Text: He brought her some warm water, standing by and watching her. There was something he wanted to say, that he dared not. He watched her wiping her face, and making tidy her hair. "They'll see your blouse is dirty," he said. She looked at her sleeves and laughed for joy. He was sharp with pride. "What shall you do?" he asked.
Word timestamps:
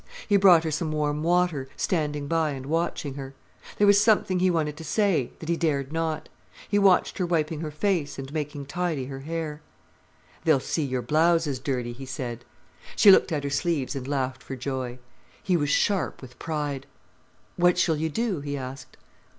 He 0.27 0.35
brought 0.35 0.63
her 0.63 0.71
some 0.71 0.91
warm 0.91 1.21
water, 1.21 1.69
standing 1.77 2.25
by 2.25 2.53
and 2.53 2.65
watching 2.65 3.13
her. 3.13 3.35
There 3.77 3.85
was 3.85 4.01
something 4.01 4.39
he 4.39 4.49
wanted 4.49 4.75
to 4.77 4.83
say, 4.83 5.29
that 5.37 5.47
he 5.47 5.55
dared 5.55 5.93
not. 5.93 6.27
He 6.67 6.79
watched 6.79 7.19
her 7.19 7.25
wiping 7.27 7.59
her 7.61 7.69
face, 7.69 8.17
and 8.17 8.33
making 8.33 8.65
tidy 8.65 9.05
her 9.05 9.19
hair. 9.19 9.61
"They'll 10.43 10.59
see 10.59 10.83
your 10.85 11.03
blouse 11.03 11.45
is 11.45 11.59
dirty," 11.59 11.93
he 11.93 12.07
said. 12.07 12.43
She 12.95 13.11
looked 13.11 13.31
at 13.31 13.43
her 13.43 13.51
sleeves 13.51 13.95
and 13.95 14.07
laughed 14.07 14.41
for 14.41 14.55
joy. 14.55 14.97
He 15.43 15.55
was 15.55 15.69
sharp 15.69 16.19
with 16.23 16.39
pride. 16.39 16.87
"What 17.55 17.77
shall 17.77 17.97
you 17.97 18.09
do?" 18.09 18.39
he 18.41 18.57
asked. 18.57 18.97